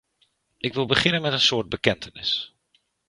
[0.57, 2.53] Ik wil beginnen met een soort bekentenis.